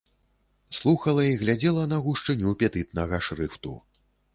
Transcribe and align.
Слухала 0.77 1.27
і 1.33 1.37
глядзела 1.43 1.85
на 1.95 2.01
гушчыню 2.09 2.59
петытнага 2.65 3.25
шрыфту. 3.31 3.81